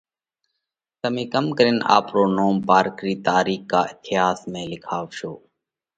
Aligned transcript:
تمي 1.01 1.23
ڪم 1.33 1.45
ڪرينَ 1.57 1.77
آپرو 1.97 2.23
نوم 2.37 2.55
پارڪرِي 2.67 3.13
تارِيخ 3.27 3.59
ڪا 3.71 3.81
اٿياس 3.93 4.37
۾ 4.53 4.61
لکاوَشو؟ 4.71 5.33